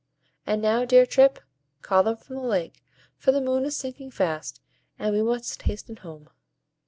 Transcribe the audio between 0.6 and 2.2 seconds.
now, dear Trip, call them